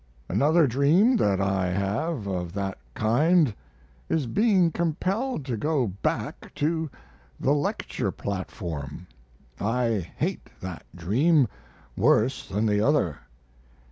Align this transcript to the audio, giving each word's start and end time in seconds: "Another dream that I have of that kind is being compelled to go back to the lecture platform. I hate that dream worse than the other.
"Another 0.27 0.65
dream 0.65 1.15
that 1.17 1.39
I 1.39 1.67
have 1.67 2.25
of 2.25 2.53
that 2.53 2.79
kind 2.95 3.53
is 4.09 4.25
being 4.25 4.71
compelled 4.71 5.45
to 5.45 5.55
go 5.55 5.85
back 6.01 6.51
to 6.55 6.89
the 7.39 7.51
lecture 7.51 8.09
platform. 8.11 9.05
I 9.59 10.11
hate 10.17 10.49
that 10.59 10.87
dream 10.95 11.47
worse 11.95 12.49
than 12.49 12.65
the 12.65 12.81
other. 12.81 13.19